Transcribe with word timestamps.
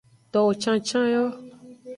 Towo 0.31 0.51
cancan 0.61 1.05
yo. 1.13 1.23